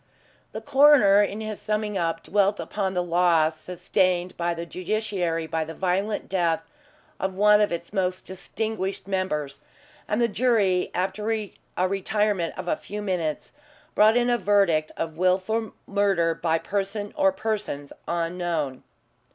[0.51, 5.63] The coroner, in his summing up, dwelt upon the loss sustained by the Judiciary by
[5.63, 6.63] the violent death
[7.19, 9.59] of one of its most distinguished members,
[10.07, 11.51] and the jury, after a
[11.87, 13.53] retirement of a few minutes,
[13.93, 18.81] brought in a verdict of wilful murder by some person or persons unknown.